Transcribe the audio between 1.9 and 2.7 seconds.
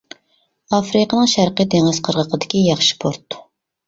قىرغىقىدىكى